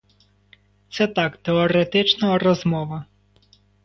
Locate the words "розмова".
2.39-3.05